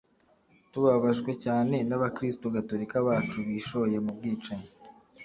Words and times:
tubabajwe 0.71 1.31
cyane 1.43 1.75
n’abakristu 1.87 2.45
gatolika 2.55 2.95
bacu 3.07 3.37
bishoye 3.47 3.97
mu 4.05 4.11
bwicanyi 4.17 4.69